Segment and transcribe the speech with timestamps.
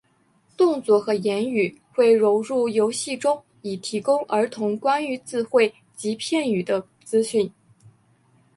[0.57, 7.53] 动作和言语会融入游戏中以提供儿童关于字汇及片语的资讯。